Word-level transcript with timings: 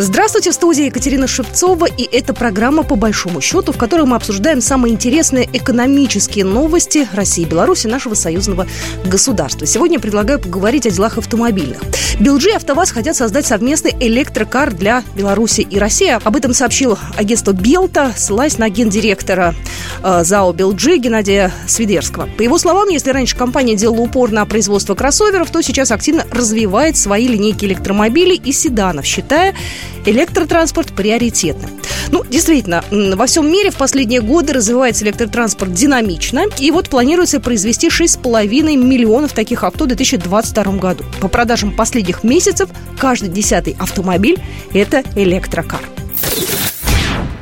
Здравствуйте, 0.00 0.52
в 0.52 0.54
студии 0.54 0.84
Екатерина 0.84 1.26
Шевцова, 1.26 1.86
и 1.86 2.04
это 2.04 2.32
программа 2.32 2.84
«По 2.84 2.94
большому 2.94 3.40
счету», 3.40 3.72
в 3.72 3.76
которой 3.76 4.06
мы 4.06 4.14
обсуждаем 4.14 4.60
самые 4.60 4.94
интересные 4.94 5.48
экономические 5.52 6.44
новости 6.44 7.08
России 7.14 7.42
Беларуси, 7.44 7.88
нашего 7.88 8.14
союзного 8.14 8.68
государства. 9.04 9.66
Сегодня 9.66 9.98
предлагаю 9.98 10.38
поговорить 10.38 10.86
о 10.86 10.90
делах 10.90 11.18
автомобильных. 11.18 11.80
Белджи 12.20 12.50
и 12.50 12.52
АвтоВАЗ 12.52 12.92
хотят 12.92 13.16
создать 13.16 13.44
совместный 13.44 13.92
электрокар 13.98 14.72
для 14.72 15.02
Беларуси 15.16 15.62
и 15.62 15.80
России. 15.80 16.10
Об 16.10 16.36
этом 16.36 16.54
сообщил 16.54 16.96
агентство 17.16 17.50
«Белта», 17.50 18.12
ссылаясь 18.16 18.56
на 18.56 18.68
гендиректора 18.68 19.56
э, 20.04 20.22
ЗАО 20.22 20.52
«Белджи» 20.52 20.98
Геннадия 20.98 21.52
Свидерского. 21.66 22.28
По 22.38 22.42
его 22.42 22.56
словам, 22.58 22.88
если 22.88 23.10
раньше 23.10 23.36
компания 23.36 23.74
делала 23.74 24.02
упор 24.02 24.30
на 24.30 24.46
производство 24.46 24.94
кроссоверов, 24.94 25.50
то 25.50 25.60
сейчас 25.60 25.90
активно 25.90 26.24
развивает 26.30 26.96
свои 26.96 27.26
линейки 27.26 27.64
электромобилей 27.64 28.36
и 28.36 28.52
седанов, 28.52 29.04
считая 29.04 29.56
электротранспорт 30.06 30.92
приоритетным. 30.92 31.70
Ну, 32.10 32.24
действительно, 32.24 32.82
во 32.90 33.26
всем 33.26 33.50
мире 33.50 33.70
в 33.70 33.76
последние 33.76 34.20
годы 34.20 34.54
развивается 34.54 35.04
электротранспорт 35.04 35.72
динамично. 35.72 36.44
И 36.58 36.70
вот 36.70 36.88
планируется 36.88 37.40
произвести 37.40 37.88
6,5 37.88 38.76
миллионов 38.76 39.32
таких 39.32 39.64
авто 39.64 39.84
в 39.84 39.88
2022 39.88 40.64
году. 40.78 41.04
По 41.20 41.28
продажам 41.28 41.72
последних 41.72 42.24
месяцев 42.24 42.70
каждый 42.98 43.28
десятый 43.28 43.76
автомобиль– 43.78 44.38
это 44.72 45.02
электрокар. 45.16 45.80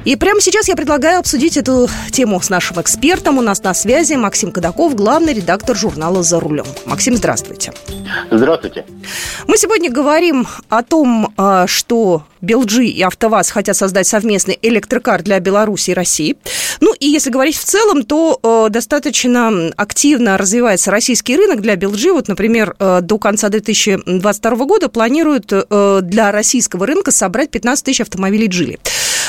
И 0.06 0.14
прямо 0.14 0.40
сейчас 0.40 0.68
я 0.68 0.76
предлагаю 0.76 1.18
обсудить 1.18 1.56
эту 1.56 1.88
тему 2.12 2.40
с 2.40 2.48
нашим 2.48 2.80
экспертом. 2.80 3.38
У 3.38 3.40
нас 3.40 3.60
на 3.64 3.74
связи 3.74 4.14
Максим 4.14 4.52
Кадаков, 4.52 4.94
главный 4.94 5.34
редактор 5.34 5.76
журнала 5.76 6.22
«За 6.22 6.38
рулем». 6.38 6.64
Максим, 6.84 7.16
здравствуйте. 7.16 7.72
Здравствуйте. 8.30 8.86
Мы 9.48 9.56
сегодня 9.56 9.90
говорим 9.90 10.46
о 10.68 10.84
том, 10.84 11.34
а, 11.36 11.66
что 11.66 12.22
Белджи 12.40 12.86
и 12.86 13.02
АвтоВАЗ 13.02 13.50
хотят 13.50 13.76
создать 13.76 14.06
совместный 14.06 14.56
электрокар 14.62 15.24
для 15.24 15.40
Беларуси 15.40 15.90
и 15.90 15.94
России. 15.94 16.36
Ну 16.80 16.94
и 16.94 17.08
если 17.08 17.30
говорить 17.30 17.56
в 17.56 17.64
целом, 17.64 18.04
то 18.04 18.38
э, 18.40 18.70
достаточно 18.70 19.72
активно 19.76 20.38
развивается 20.38 20.92
российский 20.92 21.36
рынок 21.36 21.60
для 21.62 21.74
Белджи. 21.74 22.12
Вот, 22.12 22.28
например, 22.28 22.76
э, 22.78 23.00
до 23.02 23.18
конца 23.18 23.48
2022 23.48 24.66
года 24.66 24.88
планируют 24.88 25.52
э, 25.52 26.00
для 26.02 26.30
российского 26.30 26.86
рынка 26.86 27.10
собрать 27.10 27.50
15 27.50 27.84
тысяч 27.84 28.02
автомобилей 28.02 28.46
Джили. 28.46 28.78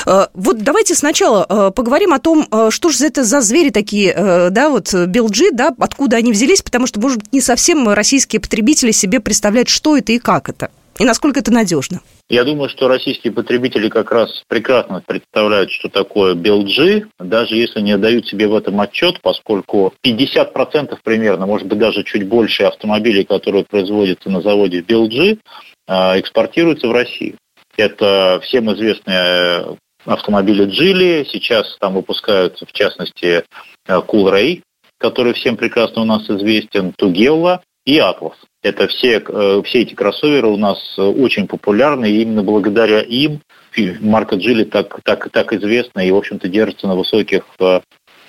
Э, 0.08 0.28
вот 0.32 0.62
давайте 0.62 0.94
сначала 0.94 1.44
э, 1.48 1.70
поговорим 1.70 2.14
о 2.14 2.18
том, 2.18 2.46
э, 2.50 2.70
что 2.70 2.88
же 2.88 3.04
это 3.04 3.24
за 3.24 3.42
звери 3.42 3.68
такие, 3.68 4.14
да, 4.50 4.70
вот 4.70 4.94
Белджи, 4.94 5.50
да, 5.52 5.74
откуда 5.78 6.16
они 6.16 6.32
взялись, 6.32 6.62
потому 6.62 6.86
что, 6.86 6.98
может 6.98 7.18
быть, 7.18 7.32
не 7.32 7.40
совсем 7.42 7.88
российские 7.88 8.40
потребители 8.40 8.90
себе 8.90 9.20
представляют, 9.20 9.68
что 9.68 9.96
это 9.98 10.12
и 10.12 10.18
как 10.18 10.48
это, 10.48 10.70
и 10.98 11.04
насколько 11.04 11.40
это 11.40 11.52
надежно. 11.52 12.00
Я 12.30 12.44
думаю, 12.44 12.70
что 12.70 12.88
российские 12.88 13.32
потребители 13.34 13.90
как 13.90 14.10
раз 14.10 14.42
прекрасно 14.48 15.02
представляют, 15.06 15.70
что 15.70 15.88
такое 15.88 16.34
BLG, 16.34 17.06
даже 17.18 17.56
если 17.56 17.80
не 17.80 17.96
дают 17.98 18.26
себе 18.26 18.48
в 18.48 18.54
этом 18.54 18.80
отчет, 18.80 19.20
поскольку 19.20 19.92
50% 20.04 20.96
примерно, 21.04 21.46
может 21.46 21.66
быть 21.66 21.78
даже 21.78 22.02
чуть 22.04 22.26
больше 22.26 22.64
автомобилей, 22.64 23.24
которые 23.24 23.64
производятся 23.64 24.30
на 24.30 24.40
заводе 24.40 24.80
BLG, 24.80 25.38
экспортируются 25.86 26.88
в 26.88 26.92
Россию. 26.92 27.36
Это 27.76 28.40
всем 28.42 28.72
известная 28.74 29.76
автомобили 30.04 30.64
Джили. 30.66 31.26
Сейчас 31.30 31.76
там 31.78 31.94
выпускаются, 31.94 32.66
в 32.66 32.72
частности, 32.72 33.44
Cool 33.86 34.32
Ray, 34.32 34.62
который 34.98 35.32
всем 35.34 35.56
прекрасно 35.56 36.02
у 36.02 36.04
нас 36.04 36.28
известен, 36.28 36.92
Тугелла 36.96 37.62
и 37.84 37.98
Атлас. 37.98 38.36
Это 38.62 38.88
все, 38.88 39.22
э, 39.26 39.62
все 39.64 39.82
эти 39.82 39.94
кроссоверы 39.94 40.48
у 40.48 40.56
нас 40.56 40.78
очень 40.98 41.46
популярны, 41.46 42.10
и 42.10 42.22
именно 42.22 42.42
благодаря 42.42 43.00
им 43.00 43.40
марка 44.00 44.36
Джили 44.36 44.64
так, 44.64 45.00
так, 45.04 45.30
так 45.30 45.52
известна 45.52 46.00
и, 46.00 46.10
в 46.10 46.16
общем-то, 46.16 46.48
держится 46.48 46.86
на 46.86 46.96
высоких 46.96 47.44
э, 47.60 47.80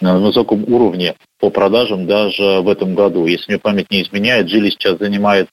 на 0.01 0.17
высоком 0.17 0.63
уровне 0.71 1.15
по 1.39 1.49
продажам 1.49 2.07
даже 2.07 2.61
в 2.61 2.69
этом 2.69 2.95
году. 2.95 3.25
Если 3.25 3.51
мне 3.51 3.59
память 3.59 3.91
не 3.91 4.03
изменяет, 4.03 4.47
Джили 4.47 4.69
сейчас 4.69 4.97
занимает 4.97 5.49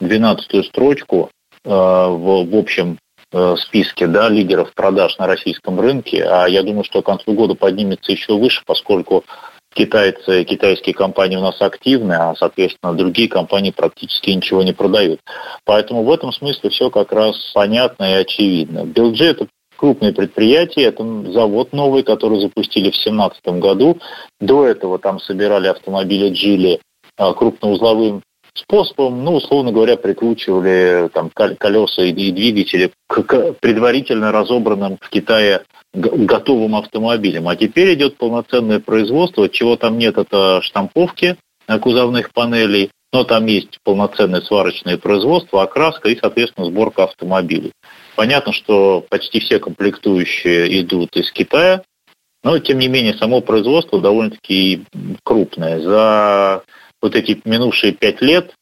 12-ю 0.00 0.62
строчку 0.64 1.30
э, 1.64 1.68
в, 1.68 2.44
в 2.44 2.56
общем 2.56 2.98
Э, 3.30 3.56
списке 3.58 4.06
да, 4.06 4.30
лидеров 4.30 4.72
продаж 4.72 5.18
на 5.18 5.26
российском 5.26 5.78
рынке, 5.78 6.24
а 6.24 6.46
я 6.46 6.62
думаю, 6.62 6.84
что 6.84 7.02
к 7.02 7.06
концу 7.06 7.34
года 7.34 7.54
поднимется 7.54 8.10
еще 8.10 8.38
выше, 8.38 8.62
поскольку 8.64 9.22
китайцы, 9.74 10.44
китайские 10.44 10.94
компании 10.94 11.36
у 11.36 11.42
нас 11.42 11.60
активны, 11.60 12.14
а, 12.14 12.34
соответственно, 12.36 12.94
другие 12.94 13.28
компании 13.28 13.70
практически 13.70 14.30
ничего 14.30 14.62
не 14.62 14.72
продают. 14.72 15.20
Поэтому 15.66 16.04
в 16.04 16.10
этом 16.10 16.32
смысле 16.32 16.70
все 16.70 16.88
как 16.88 17.12
раз 17.12 17.36
понятно 17.52 18.12
и 18.12 18.14
очевидно. 18.14 18.86
Белджи– 18.86 19.24
это 19.26 19.46
крупное 19.76 20.14
предприятие, 20.14 20.86
это 20.86 21.04
завод 21.30 21.74
новый, 21.74 22.04
который 22.04 22.40
запустили 22.40 22.88
в 22.88 22.96
2017 22.96 23.44
году. 23.60 23.98
До 24.40 24.64
этого 24.66 24.98
там 24.98 25.20
собирали 25.20 25.66
автомобили 25.66 26.30
Джили 26.30 26.80
а, 27.18 27.34
крупноузловым 27.34 28.22
способом, 28.58 29.24
ну, 29.24 29.34
условно 29.34 29.72
говоря, 29.72 29.96
прикручивали 29.96 31.08
там 31.12 31.30
колеса 31.30 32.04
и 32.04 32.12
двигатели 32.12 32.92
к 33.06 33.54
предварительно 33.60 34.32
разобранным 34.32 34.98
в 35.00 35.08
Китае 35.08 35.62
готовым 35.92 36.76
автомобилям. 36.76 37.48
А 37.48 37.56
теперь 37.56 37.94
идет 37.94 38.16
полноценное 38.18 38.80
производство, 38.80 39.48
чего 39.48 39.76
там 39.76 39.98
нет, 39.98 40.18
это 40.18 40.60
штамповки 40.62 41.36
кузовных 41.80 42.32
панелей, 42.32 42.90
но 43.12 43.24
там 43.24 43.46
есть 43.46 43.78
полноценное 43.84 44.40
сварочное 44.40 44.98
производство, 44.98 45.62
окраска 45.62 46.08
и, 46.08 46.18
соответственно, 46.18 46.66
сборка 46.66 47.04
автомобилей. 47.04 47.72
Понятно, 48.16 48.52
что 48.52 49.04
почти 49.08 49.40
все 49.40 49.58
комплектующие 49.58 50.80
идут 50.80 51.16
из 51.16 51.30
Китая, 51.32 51.82
но, 52.42 52.58
тем 52.58 52.78
не 52.78 52.88
менее, 52.88 53.14
само 53.14 53.40
производство 53.40 54.00
довольно-таки 54.00 54.84
крупное. 55.24 55.80
За 55.80 56.62
вот 57.00 57.14
эти 57.14 57.40
минувшие 57.44 57.92
пять 57.92 58.20
лет, 58.20 58.52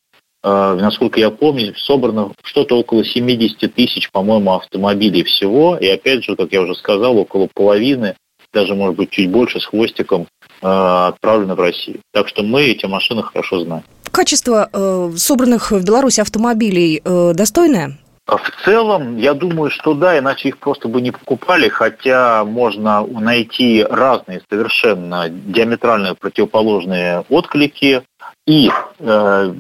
э, 0.43 0.79
насколько 0.81 1.21
я 1.21 1.31
помню, 1.31 1.75
собрано 1.77 2.33
что-то 2.43 2.79
около 2.79 3.05
70 3.05 3.75
тысяч, 3.75 4.11
по-моему, 4.11 4.55
автомобилей 4.55 5.25
всего. 5.25 5.77
И 5.77 5.87
опять 5.89 6.25
же, 6.25 6.37
как 6.37 6.53
я 6.53 6.63
уже 6.63 6.75
сказал, 6.75 7.17
около 7.19 7.49
половины, 7.53 8.15
даже, 8.53 8.75
может 8.75 8.97
быть, 8.97 9.11
чуть 9.11 9.31
больше 9.31 9.61
с 9.61 9.67
хвостиком 9.67 10.27
э, 10.63 10.67
отправлено 10.67 11.55
в 11.55 11.61
Россию. 11.61 12.01
Так 12.13 12.29
что 12.29 12.43
мы 12.43 12.63
эти 12.63 12.87
машины 12.87 13.23
хорошо 13.23 13.61
знаем. 13.61 13.85
Качество 14.11 14.69
э, 14.73 15.11
собранных 15.17 15.73
в 15.73 15.85
Беларуси 15.85 16.21
автомобилей 16.21 17.03
э, 17.05 17.33
достойное? 17.35 17.99
В 18.27 18.65
целом, 18.65 19.19
я 19.19 19.35
думаю, 19.35 19.71
что 19.71 19.95
да, 19.95 20.19
иначе 20.19 20.49
их 20.49 20.59
просто 20.59 20.89
бы 20.89 21.01
не 21.01 21.13
покупали, 21.13 21.69
хотя 21.69 22.45
можно 22.45 23.07
найти 23.07 23.85
разные 23.89 24.43
совершенно 24.51 25.29
диаметрально 25.29 26.17
противоположные 26.17 27.25
отклики 27.29 28.03
и 28.47 28.71
э, 28.99 29.55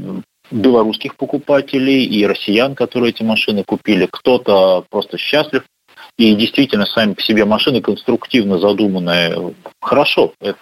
белорусских 0.51 1.17
покупателей, 1.17 2.05
и 2.05 2.27
россиян, 2.27 2.75
которые 2.75 3.11
эти 3.11 3.23
машины 3.23 3.65
купили. 3.65 4.09
Кто-то 4.11 4.85
просто 4.91 5.19
счастлив, 5.19 5.65
и 6.17 6.35
действительно 6.35 6.87
сами 6.87 7.15
по 7.15 7.23
себе 7.23 7.45
машины 7.45 7.81
конструктивно 7.81 8.59
задуманные 8.59 9.55
хорошо, 9.81 10.33
это 10.41 10.59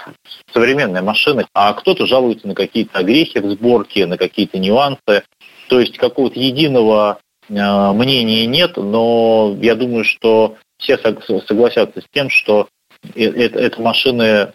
современная 0.52 1.02
машина, 1.02 1.46
а 1.54 1.72
кто-то 1.74 2.06
жалуется 2.06 2.48
на 2.48 2.54
какие-то 2.54 2.98
огрехи 2.98 3.38
в 3.38 3.50
сборке, 3.50 4.06
на 4.06 4.16
какие-то 4.16 4.58
нюансы. 4.58 5.24
То 5.68 5.80
есть 5.80 5.96
какого-то 5.96 6.38
единого 6.40 7.18
Э, 7.48 7.92
мнений 7.92 8.46
нет, 8.46 8.76
но 8.76 9.56
я 9.60 9.74
думаю, 9.74 10.04
что 10.04 10.56
все 10.78 10.98
согласятся 10.98 12.00
с 12.00 12.04
тем, 12.12 12.30
что 12.30 12.68
это, 13.14 13.58
это 13.58 13.82
машины 13.82 14.52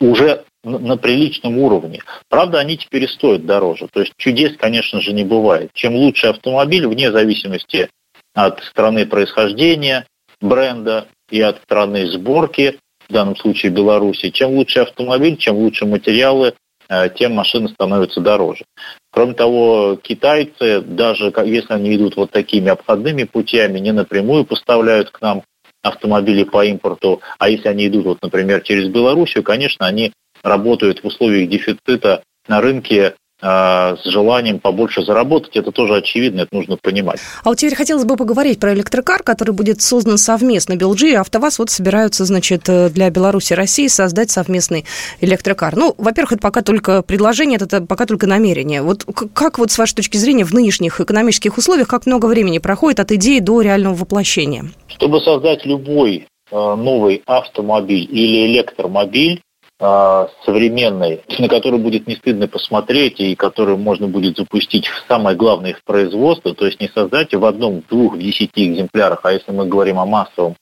уже 0.00 0.44
на 0.62 0.96
приличном 0.96 1.58
уровне. 1.58 2.02
Правда, 2.28 2.58
они 2.58 2.76
теперь 2.76 3.04
и 3.04 3.08
стоят 3.08 3.46
дороже. 3.46 3.88
То 3.92 4.00
есть 4.00 4.12
чудес, 4.16 4.56
конечно 4.56 5.00
же, 5.00 5.12
не 5.12 5.24
бывает. 5.24 5.70
Чем 5.72 5.94
лучше 5.94 6.28
автомобиль, 6.28 6.86
вне 6.86 7.10
зависимости 7.10 7.88
от 8.34 8.62
страны 8.64 9.06
происхождения 9.06 10.06
бренда 10.40 11.08
и 11.30 11.40
от 11.40 11.62
страны 11.62 12.10
сборки, 12.10 12.78
в 13.08 13.12
данном 13.12 13.36
случае 13.36 13.72
Беларуси, 13.72 14.30
чем 14.30 14.50
лучше 14.50 14.80
автомобиль, 14.80 15.36
чем 15.36 15.56
лучше 15.56 15.84
материалы, 15.86 16.54
Э, 16.90 17.08
тем 17.08 17.34
машины 17.34 17.68
становятся 17.68 18.20
дороже. 18.20 18.64
Кроме 19.12 19.34
того, 19.34 19.96
китайцы, 20.02 20.80
даже 20.80 21.32
если 21.44 21.72
они 21.72 21.94
идут 21.94 22.16
вот 22.16 22.32
такими 22.32 22.68
обходными 22.68 23.22
путями, 23.22 23.78
не 23.78 23.92
напрямую 23.92 24.44
поставляют 24.44 25.10
к 25.10 25.20
нам 25.20 25.44
автомобили 25.82 26.42
по 26.42 26.64
импорту, 26.64 27.20
а 27.38 27.48
если 27.48 27.68
они 27.68 27.86
идут, 27.86 28.04
вот, 28.06 28.18
например, 28.22 28.62
через 28.62 28.88
Белоруссию, 28.88 29.44
конечно, 29.44 29.86
они 29.86 30.12
работают 30.42 31.02
в 31.02 31.06
условиях 31.06 31.48
дефицита 31.48 32.22
на 32.48 32.60
рынке 32.60 33.14
а, 33.42 33.96
с 33.96 34.04
желанием 34.04 34.60
побольше 34.60 35.02
заработать, 35.02 35.56
это 35.56 35.72
тоже 35.72 35.96
очевидно, 35.96 36.42
это 36.42 36.54
нужно 36.54 36.76
понимать. 36.76 37.20
А 37.42 37.48
вот 37.48 37.58
теперь 37.58 37.74
хотелось 37.74 38.04
бы 38.04 38.16
поговорить 38.16 38.60
про 38.60 38.74
электрокар, 38.74 39.22
который 39.22 39.52
будет 39.52 39.80
создан 39.80 40.18
совместно. 40.18 40.76
Белджи 40.76 41.10
и 41.10 41.14
АвтоВАЗ 41.14 41.58
вот 41.58 41.70
собираются, 41.70 42.26
значит, 42.26 42.64
для 42.64 43.08
Беларуси 43.08 43.54
и 43.54 43.56
России 43.56 43.86
создать 43.86 44.30
совместный 44.30 44.84
электрокар. 45.22 45.74
Ну, 45.74 45.94
во-первых, 45.96 46.32
это 46.32 46.42
пока 46.42 46.60
только 46.60 47.02
предложение, 47.02 47.58
это 47.60 47.80
пока 47.80 48.04
только 48.04 48.26
намерение. 48.26 48.82
Вот 48.82 49.04
как 49.32 49.58
вот 49.58 49.70
с 49.70 49.78
вашей 49.78 49.94
точки 49.94 50.18
зрения 50.18 50.44
в 50.44 50.52
нынешних 50.52 51.00
экономических 51.00 51.56
условиях, 51.56 51.88
как 51.88 52.04
много 52.04 52.26
времени 52.26 52.58
проходит 52.58 53.00
от 53.00 53.10
идеи 53.12 53.38
до 53.38 53.62
реального 53.62 53.94
воплощения? 53.94 54.66
Чтобы 54.88 55.20
создать 55.22 55.64
любой 55.64 56.26
а, 56.50 56.76
новый 56.76 57.22
автомобиль 57.24 58.06
или 58.10 58.52
электромобиль, 58.52 59.40
современной, 59.80 61.22
на 61.38 61.48
который 61.48 61.78
будет 61.78 62.06
не 62.06 62.14
стыдно 62.14 62.46
посмотреть 62.48 63.18
и 63.18 63.34
который 63.34 63.78
можно 63.78 64.08
будет 64.08 64.36
запустить 64.36 64.86
в 64.86 65.06
самое 65.08 65.34
главное 65.36 65.72
в 65.72 65.82
производство, 65.84 66.54
то 66.54 66.66
есть 66.66 66.80
не 66.80 66.88
создать 66.88 67.34
в 67.34 67.44
одном, 67.46 67.80
в 67.80 67.86
двух, 67.88 68.14
в 68.14 68.18
десяти 68.18 68.66
экземплярах, 68.66 69.20
а 69.22 69.32
если 69.32 69.52
мы 69.52 69.66
говорим 69.66 69.98
о 69.98 70.04
массовом, 70.04 70.56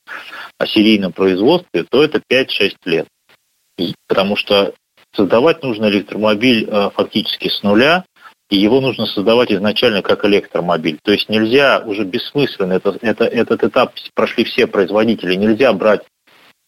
о 0.56 0.66
серийном 0.66 1.12
производстве, 1.12 1.84
то 1.90 2.02
это 2.04 2.20
5-6 2.30 2.76
лет. 2.84 3.08
Потому 4.06 4.36
что 4.36 4.72
создавать 5.12 5.64
нужно 5.64 5.86
электромобиль 5.86 6.68
а, 6.70 6.90
фактически 6.90 7.48
с 7.48 7.62
нуля, 7.64 8.04
и 8.50 8.56
его 8.56 8.80
нужно 8.80 9.06
создавать 9.06 9.52
изначально 9.52 10.00
как 10.00 10.24
электромобиль. 10.24 10.98
То 11.02 11.10
есть 11.10 11.28
нельзя 11.28 11.80
уже 11.84 12.04
бессмысленно, 12.04 12.74
это, 12.74 12.96
это, 13.02 13.24
этот 13.24 13.64
этап 13.64 13.94
прошли 14.14 14.44
все 14.44 14.68
производители, 14.68 15.34
нельзя 15.34 15.72
брать 15.72 16.02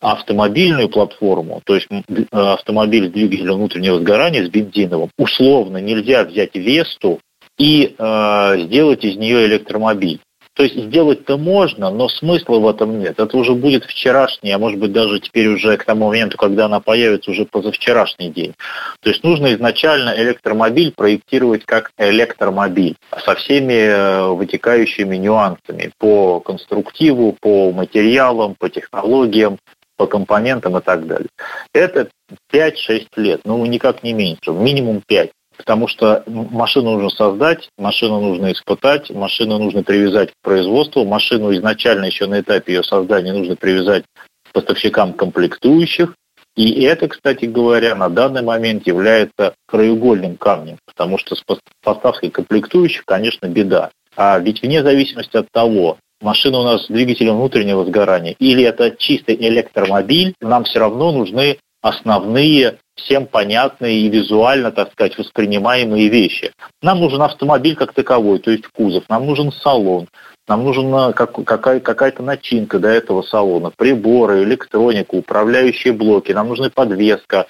автомобильную 0.00 0.88
платформу, 0.88 1.60
то 1.64 1.74
есть 1.74 1.88
э, 1.90 2.24
автомобиль 2.32 3.08
с 3.08 3.12
двигателем 3.12 3.54
внутреннего 3.54 3.98
сгорания, 3.98 4.44
с 4.44 4.48
бензиновым, 4.48 5.10
условно 5.18 5.78
нельзя 5.78 6.24
взять 6.24 6.54
Весту 6.54 7.20
и 7.58 7.94
э, 7.96 8.58
сделать 8.60 9.04
из 9.04 9.16
нее 9.16 9.46
электромобиль. 9.46 10.20
То 10.54 10.64
есть 10.64 10.76
сделать-то 10.76 11.38
можно, 11.38 11.90
но 11.90 12.08
смысла 12.08 12.58
в 12.58 12.68
этом 12.68 12.98
нет. 12.98 13.18
Это 13.18 13.36
уже 13.36 13.54
будет 13.54 13.84
вчерашний, 13.84 14.50
а 14.50 14.58
может 14.58 14.78
быть 14.78 14.92
даже 14.92 15.20
теперь 15.20 15.46
уже 15.48 15.76
к 15.76 15.84
тому 15.84 16.08
моменту, 16.08 16.36
когда 16.36 16.66
она 16.66 16.80
появится, 16.80 17.30
уже 17.30 17.46
позавчерашний 17.46 18.30
день. 18.30 18.54
То 19.00 19.10
есть 19.10 19.22
нужно 19.22 19.54
изначально 19.54 20.12
электромобиль 20.16 20.92
проектировать 20.92 21.64
как 21.64 21.92
электромобиль 21.98 22.96
со 23.24 23.36
всеми 23.36 23.72
э, 23.72 24.26
вытекающими 24.32 25.16
нюансами 25.16 25.92
по 25.98 26.40
конструктиву, 26.40 27.36
по 27.40 27.70
материалам, 27.72 28.54
по 28.58 28.68
технологиям, 28.68 29.58
по 30.00 30.06
компонентам 30.06 30.78
и 30.78 30.80
так 30.80 31.06
далее. 31.06 31.28
Это 31.74 32.08
5-6 32.50 33.08
лет, 33.16 33.42
ну 33.44 33.66
никак 33.66 34.02
не 34.02 34.14
меньше, 34.14 34.50
минимум 34.50 35.02
5. 35.06 35.30
Потому 35.58 35.88
что 35.88 36.24
машину 36.26 36.92
нужно 36.92 37.10
создать, 37.10 37.68
машину 37.76 38.18
нужно 38.18 38.50
испытать, 38.50 39.10
машину 39.10 39.58
нужно 39.58 39.82
привязать 39.82 40.30
к 40.30 40.34
производству, 40.42 41.04
машину 41.04 41.52
изначально 41.52 42.06
еще 42.06 42.26
на 42.26 42.40
этапе 42.40 42.72
ее 42.72 42.82
создания 42.82 43.34
нужно 43.34 43.56
привязать 43.56 44.04
к 44.48 44.52
поставщикам 44.54 45.12
комплектующих. 45.12 46.14
И 46.56 46.82
это, 46.84 47.06
кстати 47.06 47.44
говоря, 47.44 47.94
на 47.94 48.08
данный 48.08 48.40
момент 48.42 48.86
является 48.86 49.52
краеугольным 49.68 50.38
камнем, 50.38 50.78
потому 50.86 51.18
что 51.18 51.36
с 51.36 51.44
поставкой 51.84 52.30
комплектующих, 52.30 53.04
конечно, 53.04 53.48
беда. 53.48 53.90
А 54.16 54.38
ведь 54.38 54.62
вне 54.62 54.82
зависимости 54.82 55.36
от 55.36 55.48
того, 55.52 55.98
машина 56.20 56.58
у 56.58 56.62
нас 56.62 56.84
с 56.84 56.88
двигателем 56.88 57.36
внутреннего 57.36 57.84
сгорания, 57.84 58.34
или 58.38 58.62
это 58.64 58.90
чистый 58.96 59.36
электромобиль, 59.36 60.34
нам 60.40 60.64
все 60.64 60.78
равно 60.78 61.12
нужны 61.12 61.58
основные, 61.82 62.78
всем 62.94 63.26
понятные 63.26 64.00
и 64.00 64.08
визуально, 64.08 64.70
так 64.70 64.92
сказать, 64.92 65.16
воспринимаемые 65.16 66.08
вещи. 66.08 66.52
Нам 66.82 67.00
нужен 67.00 67.22
автомобиль 67.22 67.74
как 67.74 67.94
таковой, 67.94 68.38
то 68.38 68.50
есть 68.50 68.66
кузов, 68.66 69.04
нам 69.08 69.26
нужен 69.26 69.50
салон, 69.50 70.08
нам 70.46 70.64
нужна 70.64 71.12
какая- 71.12 71.80
какая-то 71.80 72.22
начинка 72.22 72.78
до 72.78 72.88
этого 72.88 73.22
салона, 73.22 73.70
приборы, 73.74 74.42
электроника, 74.42 75.14
управляющие 75.14 75.92
блоки, 75.92 76.32
нам 76.32 76.48
нужна 76.48 76.70
подвеска, 76.70 77.46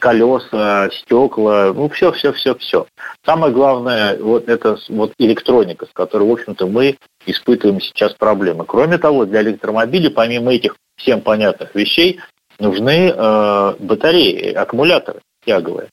колеса, 0.00 0.88
стекла, 0.92 1.72
ну 1.74 1.88
все, 1.88 2.12
все, 2.12 2.32
все, 2.32 2.54
все. 2.56 2.86
Самое 3.24 3.52
главное, 3.52 4.16
вот 4.18 4.48
это 4.48 4.78
вот 4.88 5.12
электроника, 5.18 5.86
с 5.86 5.92
которой, 5.92 6.28
в 6.28 6.32
общем-то, 6.32 6.66
мы 6.66 6.96
испытываем 7.26 7.80
сейчас 7.80 8.14
проблемы. 8.14 8.64
Кроме 8.64 8.98
того, 8.98 9.24
для 9.24 9.42
электромобилей, 9.42 10.10
помимо 10.10 10.52
этих 10.52 10.76
всем 10.96 11.20
понятных 11.20 11.74
вещей, 11.74 12.20
нужны 12.58 13.12
э, 13.14 13.74
батареи, 13.78 14.52
аккумуляторы 14.52 15.20
тяговые, 15.44 15.88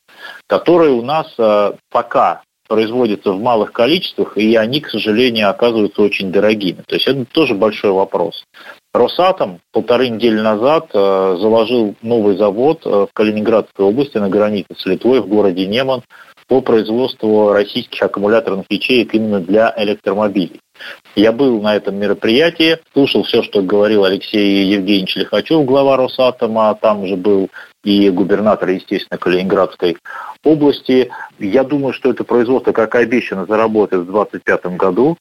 которые 0.47 0.91
у 0.91 1.01
нас 1.01 1.33
э, 1.37 1.73
пока 1.91 2.43
производятся 2.67 3.31
в 3.31 3.41
малых 3.41 3.73
количествах, 3.73 4.37
и 4.37 4.55
они, 4.55 4.79
к 4.79 4.89
сожалению, 4.89 5.49
оказываются 5.49 6.03
очень 6.03 6.31
дорогими. 6.31 6.83
То 6.87 6.95
есть 6.95 7.07
это 7.07 7.25
тоже 7.25 7.55
большой 7.55 7.91
вопрос. 7.91 8.43
Росатом 8.91 9.59
полторы 9.71 10.09
недели 10.09 10.39
назад 10.39 10.89
э, 10.93 11.37
заложил 11.39 11.95
новый 12.01 12.37
завод 12.37 12.81
э, 12.85 12.89
в 12.89 13.09
Калининградской 13.13 13.85
области 13.85 14.17
на 14.17 14.29
границе 14.29 14.69
с 14.75 14.83
Литвой 14.87 15.21
в 15.21 15.27
городе 15.27 15.67
Неман 15.67 16.01
по 16.47 16.61
производству 16.61 17.53
российских 17.53 18.01
аккумуляторных 18.01 18.65
ячеек 18.69 19.13
именно 19.13 19.39
для 19.39 19.71
электромобилей. 19.77 20.59
Я 21.15 21.31
был 21.31 21.61
на 21.61 21.75
этом 21.75 21.97
мероприятии, 21.97 22.79
слушал 22.93 23.21
все, 23.23 23.43
что 23.43 23.61
говорил 23.61 24.05
Алексей 24.05 24.65
Евгеньевич 24.65 25.17
Лихачев, 25.17 25.65
глава 25.65 25.95
Росатома, 25.95 26.75
там 26.81 27.05
же 27.05 27.15
был 27.15 27.49
и 27.83 28.09
губернатор, 28.09 28.69
естественно, 28.69 29.19
Калининградской 29.19 29.97
области. 30.43 31.11
Я 31.37 31.63
думаю, 31.63 31.93
что 31.93 32.09
это 32.09 32.23
производство, 32.23 32.71
как 32.71 32.95
и 32.95 32.99
обещано, 32.99 33.45
заработает 33.45 34.03
в 34.03 34.11
2025 34.11 34.77
году. 34.77 35.17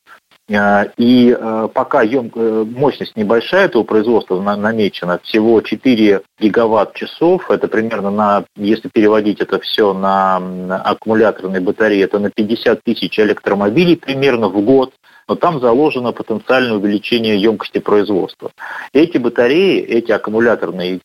Э, 0.48 0.86
и 0.96 1.36
э, 1.38 1.68
пока 1.72 2.04
э, 2.04 2.20
мощность 2.64 3.16
небольшая 3.16 3.66
этого 3.66 3.82
производства 3.84 4.40
намечена, 4.40 5.20
всего 5.22 5.60
4 5.60 6.22
гигаватт-часов, 6.40 7.50
это 7.50 7.68
примерно 7.68 8.10
на, 8.10 8.44
если 8.56 8.88
переводить 8.88 9.40
это 9.40 9.60
все 9.60 9.92
на 9.92 10.36
аккумуляторные 10.84 11.60
батареи, 11.60 12.02
это 12.02 12.18
на 12.18 12.30
50 12.30 12.82
тысяч 12.82 13.18
электромобилей 13.18 13.96
примерно 13.96 14.48
в 14.48 14.60
год, 14.62 14.92
но 15.28 15.34
там 15.34 15.60
заложено 15.60 16.12
потенциальное 16.12 16.78
увеличение 16.78 17.40
емкости 17.40 17.78
производства. 17.78 18.50
Эти 18.94 19.18
батареи, 19.18 19.80
эти 19.80 20.10
аккумуляторные, 20.12 21.00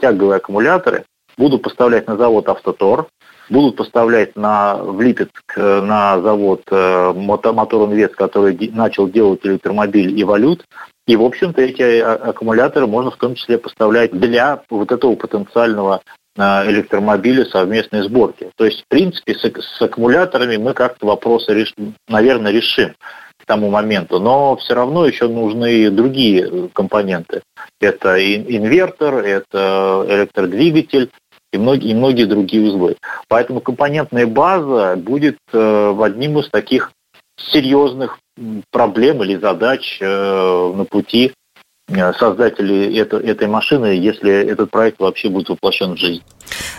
тяговые 0.00 0.36
аккумуляторы 0.38 1.04
будут 1.36 1.62
поставлять 1.62 2.06
на 2.06 2.16
завод 2.16 2.48
«Автотор», 2.48 3.08
будут 3.50 3.76
поставлять 3.76 4.36
на, 4.36 4.76
в 4.76 5.00
Липецк 5.00 5.56
на 5.56 6.20
завод 6.20 6.62
э, 6.70 7.12
Мотор 7.14 7.88
Инвест, 7.88 8.14
который 8.14 8.56
начал 8.72 9.08
делать 9.08 9.40
электромобиль 9.44 10.18
и 10.18 10.24
валют. 10.24 10.64
И, 11.06 11.16
в 11.16 11.22
общем-то, 11.22 11.60
эти 11.60 12.00
а, 12.00 12.14
аккумуляторы 12.14 12.86
можно 12.86 13.10
в 13.10 13.16
том 13.16 13.34
числе 13.34 13.58
поставлять 13.58 14.12
для 14.12 14.62
вот 14.70 14.92
этого 14.92 15.16
потенциального 15.16 16.02
э, 16.36 16.42
электромобиля 16.70 17.44
совместной 17.46 18.02
сборки. 18.02 18.50
То 18.56 18.64
есть, 18.64 18.82
в 18.82 18.88
принципе, 18.88 19.34
с, 19.34 19.42
с 19.42 19.82
аккумуляторами 19.82 20.56
мы 20.56 20.74
как-то 20.74 21.06
вопросы, 21.06 21.52
реш, 21.52 21.74
наверное, 22.08 22.52
решим 22.52 22.94
к 23.42 23.46
тому 23.46 23.70
моменту, 23.70 24.20
но 24.20 24.56
все 24.56 24.74
равно 24.74 25.04
еще 25.04 25.26
нужны 25.26 25.90
другие 25.90 26.68
компоненты. 26.72 27.42
Это 27.80 28.16
инвертор, 28.16 29.16
это 29.16 30.06
электродвигатель, 30.08 31.10
и 31.52 31.58
многие, 31.58 31.90
и 31.90 31.94
многие 31.94 32.24
другие 32.24 32.64
узлы. 32.64 32.96
Поэтому 33.28 33.60
компонентная 33.60 34.26
база 34.26 34.96
будет 34.96 35.38
э, 35.52 35.96
одним 36.00 36.38
из 36.38 36.48
таких 36.48 36.92
серьезных 37.36 38.18
проблем 38.70 39.22
или 39.22 39.36
задач 39.36 39.98
э, 40.00 40.72
на 40.74 40.84
пути 40.84 41.32
Э, 41.88 42.12
создатели 42.18 42.96
это, 42.96 43.18
этой 43.18 43.48
машины, 43.48 43.86
если 43.86 44.32
этот 44.32 44.70
проект 44.70 45.00
вообще 45.00 45.28
будет 45.28 45.48
воплощен 45.48 45.94
в 45.94 45.98
жизнь. 45.98 46.22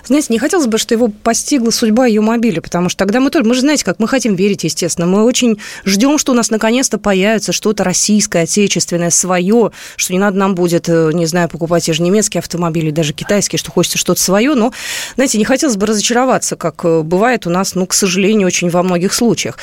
Знаете, 0.05 0.27
не 0.29 0.39
хотелось 0.39 0.67
бы, 0.67 0.77
что 0.77 0.93
его 0.93 1.07
постигла 1.07 1.71
судьба 1.71 2.05
ее 2.05 2.21
мобиля, 2.21 2.61
потому 2.61 2.89
что 2.89 2.99
тогда 2.99 3.19
мы 3.19 3.29
тоже, 3.29 3.45
мы 3.45 3.53
же 3.53 3.61
знаете, 3.61 3.85
как 3.85 3.99
мы 3.99 4.07
хотим 4.07 4.35
верить, 4.35 4.63
естественно, 4.63 5.07
мы 5.07 5.23
очень 5.23 5.59
ждем, 5.85 6.17
что 6.17 6.31
у 6.31 6.35
нас 6.35 6.49
наконец-то 6.49 6.97
появится 6.97 7.51
что-то 7.51 7.83
российское, 7.83 8.43
отечественное, 8.43 9.09
свое, 9.09 9.71
что 9.95 10.13
не 10.13 10.19
надо 10.19 10.37
нам 10.37 10.55
будет, 10.55 10.89
э, 10.89 11.11
не 11.13 11.25
знаю, 11.25 11.49
покупать 11.49 11.85
те 11.85 11.93
же 11.93 12.01
немецкие 12.01 12.39
автомобили, 12.39 12.89
даже 12.89 13.13
китайские, 13.13 13.59
что 13.59 13.71
хочется 13.71 13.97
что-то 13.97 14.21
свое, 14.21 14.55
но, 14.55 14.73
знаете, 15.15 15.37
не 15.37 15.45
хотелось 15.45 15.75
бы 15.75 15.85
разочароваться, 15.85 16.55
как 16.55 16.85
э, 16.85 17.01
бывает 17.01 17.45
у 17.45 17.49
нас, 17.49 17.75
ну, 17.75 17.85
к 17.85 17.93
сожалению, 17.93 18.47
очень 18.47 18.69
во 18.69 18.83
многих 18.83 19.13
случаях. 19.13 19.57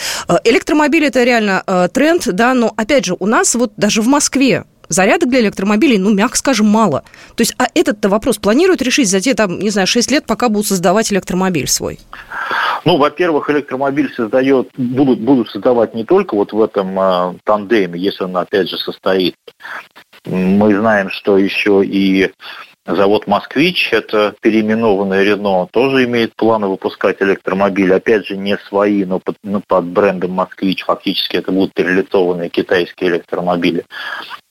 Электромобили– 0.44 1.06
это 1.08 1.24
реально 1.24 1.62
тренд, 1.92 2.26
да, 2.26 2.54
но, 2.54 2.72
опять 2.76 3.06
же, 3.06 3.16
у 3.18 3.26
нас 3.26 3.54
вот 3.54 3.72
даже 3.76 4.02
в 4.02 4.06
Москве 4.06 4.64
зарядок 4.90 5.30
для 5.30 5.40
электромобилей, 5.40 5.96
ну, 5.96 6.12
мягко 6.12 6.36
скажем, 6.36 6.68
мало. 6.68 7.04
То 7.36 7.40
есть, 7.42 7.54
а 7.56 7.66
этот-то 7.74 8.10
вопрос 8.10 8.36
планируют 8.36 8.82
решить 8.82 9.08
за 9.08 9.20
те, 9.20 9.34
там, 9.34 9.58
не 9.58 9.70
знаю, 9.70 9.86
6 9.86 10.10
лет, 10.10 10.26
пока 10.26 10.50
будут 10.50 10.66
создавать 10.66 11.10
электромобиль 11.10 11.68
свой? 11.68 11.98
Ну, 12.84 12.98
во-первых, 12.98 13.48
электромобиль 13.48 14.12
создает, 14.14 14.68
будут, 14.76 15.20
будут 15.20 15.48
создавать 15.48 15.94
не 15.94 16.04
только 16.04 16.34
вот 16.34 16.52
в 16.52 16.60
этом 16.60 16.98
э, 16.98 17.34
тандеме, 17.44 17.98
если 17.98 18.24
он, 18.24 18.36
опять 18.36 18.68
же, 18.68 18.76
состоит. 18.76 19.36
Мы 20.26 20.74
знаем, 20.74 21.08
что 21.10 21.38
еще 21.38 21.84
и 21.84 22.30
Завод 22.86 23.26
«Москвич», 23.26 23.92
это 23.92 24.34
переименованный 24.40 25.22
Рено, 25.22 25.68
тоже 25.70 26.04
имеет 26.04 26.34
планы 26.34 26.66
выпускать 26.66 27.20
электромобили. 27.20 27.92
Опять 27.92 28.26
же, 28.26 28.38
не 28.38 28.56
свои, 28.56 29.04
но 29.04 29.18
под, 29.18 29.36
но 29.42 29.60
под 29.66 29.84
брендом 29.84 30.32
«Москвич». 30.32 30.84
Фактически 30.84 31.36
это 31.36 31.52
будут 31.52 31.74
перелицованные 31.74 32.48
китайские 32.48 33.10
электромобили. 33.10 33.84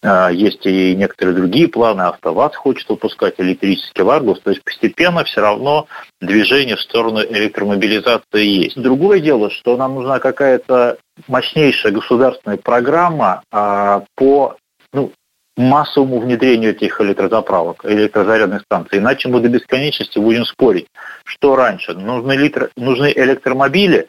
А, 0.04 0.30
есть 0.30 0.64
и 0.68 0.96
некоторые 0.96 1.36
другие 1.36 1.68
планы. 1.68 2.04
АвтоВАЗ 2.04 2.56
хочет 2.56 2.88
выпускать 2.90 3.36
электрический 3.40 4.04
«Ларгус». 4.04 4.40
То 4.42 4.52
есть 4.52 4.64
постепенно 4.64 5.24
все 5.24 5.42
равно 5.42 5.88
движение 6.22 6.76
в 6.76 6.82
сторону 6.82 7.22
электромобилизации 7.22 8.46
есть. 8.46 8.80
Другое 8.80 9.22
дело, 9.22 9.50
что 9.50 9.76
нам 9.76 9.96
нужна 9.96 10.20
какая-то 10.20 10.98
мощнейшая 11.28 11.92
государственная 11.92 12.58
программа 12.58 13.42
а, 13.52 14.04
по 14.16 14.56
ну, 14.94 15.12
массовому 15.60 16.20
внедрению 16.20 16.72
этих 16.72 17.02
электрозаправок, 17.02 17.84
электрозарядных 17.84 18.62
станций. 18.62 19.00
Иначе 19.00 19.28
мы 19.28 19.42
до 19.42 19.50
бесконечности 19.50 20.18
будем 20.18 20.46
спорить, 20.46 20.88
что 21.26 21.56
раньше, 21.58 21.94
нужны, 21.94 22.32
литр, 22.34 22.72
нужны 22.78 23.12
электромобили 23.14 24.08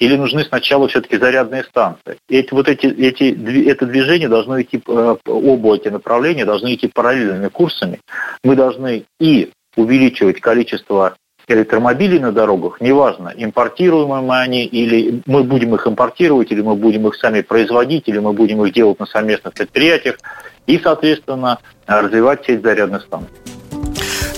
или 0.00 0.16
нужны 0.16 0.42
сначала 0.44 0.88
все-таки 0.88 1.16
зарядные 1.16 1.62
станции. 1.62 2.16
Эти, 2.28 2.52
вот 2.52 2.68
эти, 2.68 2.86
эти, 2.86 3.68
это 3.68 3.86
движение 3.86 4.28
должно 4.28 4.60
идти, 4.60 4.82
э, 4.84 5.16
оба 5.26 5.76
эти 5.76 5.88
направления 5.88 6.44
должны 6.44 6.74
идти 6.74 6.88
параллельными 6.88 7.48
курсами. 7.48 8.00
Мы 8.42 8.56
должны 8.56 9.04
и 9.20 9.52
увеличивать 9.76 10.40
количество 10.40 11.14
электромобилей 11.50 12.18
на 12.18 12.32
дорогах, 12.32 12.80
неважно, 12.80 13.32
импортируемые 13.36 14.22
мы 14.22 14.38
они, 14.38 14.64
или 14.64 15.22
мы 15.26 15.44
будем 15.44 15.74
их 15.74 15.86
импортировать, 15.86 16.50
или 16.52 16.60
мы 16.60 16.74
будем 16.74 17.06
их 17.06 17.16
сами 17.16 17.40
производить, 17.40 18.08
или 18.08 18.18
мы 18.18 18.32
будем 18.32 18.64
их 18.64 18.72
делать 18.72 18.98
на 18.98 19.06
совместных 19.06 19.54
предприятиях, 19.54 20.18
и, 20.66 20.78
соответственно, 20.82 21.58
развивать 21.86 22.44
сеть 22.46 22.62
зарядных 22.62 23.02
станций. 23.02 23.34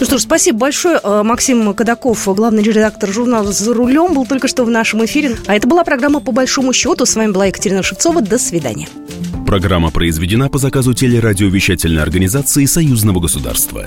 Ну 0.00 0.06
что 0.06 0.18
ж, 0.18 0.22
спасибо 0.22 0.58
большое. 0.58 0.98
Э, 1.00 1.22
Максим 1.22 1.72
Кадаков, 1.74 2.26
главный 2.34 2.62
редактор 2.64 3.08
журнала 3.10 3.52
«За 3.52 3.72
рулем», 3.72 4.14
был 4.14 4.26
только 4.26 4.48
что 4.48 4.64
в 4.64 4.70
нашем 4.70 5.04
эфире. 5.04 5.36
А 5.46 5.54
это 5.54 5.68
была 5.68 5.84
программа 5.84 6.18
«По 6.18 6.32
большому 6.32 6.72
счету». 6.72 7.06
С 7.06 7.14
вами 7.14 7.30
была 7.30 7.46
Екатерина 7.46 7.84
Шевцова. 7.84 8.20
До 8.20 8.36
свидания. 8.36 8.88
Программа 9.46 9.92
произведена 9.92 10.48
по 10.48 10.58
заказу 10.58 10.92
телерадиовещательной 10.92 12.02
организации 12.02 12.64
Союзного 12.64 13.20
государства. 13.20 13.86